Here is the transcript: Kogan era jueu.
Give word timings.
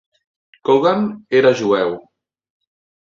Kogan 0.69 1.05
era 1.41 1.53
jueu. 1.63 1.95